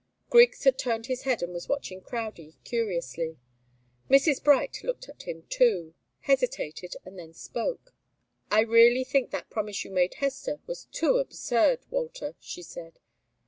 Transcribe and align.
Griggs 0.31 0.63
had 0.63 0.79
turned 0.79 1.05
his 1.05 1.25
head 1.29 1.43
and 1.43 1.53
was 1.53 1.69
watching 1.69 2.01
Crowdie 2.01 2.55
curiously. 2.63 3.37
Mrs. 4.09 4.43
Bright 4.43 4.81
looked 4.83 5.07
at 5.07 5.27
him, 5.27 5.43
too, 5.47 5.93
hesitated, 6.21 6.95
and 7.05 7.19
then 7.19 7.35
spoke. 7.35 7.93
"I 8.49 8.61
really 8.61 9.03
think 9.03 9.29
that 9.29 9.51
promise 9.51 9.85
you 9.85 9.91
made 9.91 10.15
Hester 10.15 10.59
was 10.65 10.85
too 10.85 11.17
absurd, 11.17 11.81
Walter!" 11.91 12.33
she 12.39 12.63
said. 12.63 12.97